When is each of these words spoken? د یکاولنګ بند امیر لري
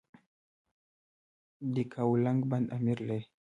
د 1.73 1.75
یکاولنګ 1.83 2.41
بند 2.49 2.67
امیر 2.77 2.99
لري 3.07 3.21